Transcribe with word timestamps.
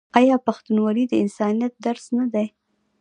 آیا 0.19 0.35
پښتونولي 0.47 1.03
د 1.07 1.13
انسانیت 1.23 1.73
درس 1.85 2.05
نه 2.17 2.25
دی؟ 2.33 2.47